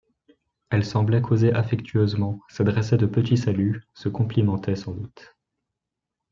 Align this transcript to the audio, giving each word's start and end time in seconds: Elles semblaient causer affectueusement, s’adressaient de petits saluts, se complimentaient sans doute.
Elles 0.71 0.83
semblaient 0.83 1.21
causer 1.21 1.53
affectueusement, 1.53 2.41
s’adressaient 2.49 2.97
de 2.97 3.05
petits 3.05 3.37
saluts, 3.37 3.83
se 3.93 4.09
complimentaient 4.09 4.75
sans 4.75 4.93
doute. 4.93 5.35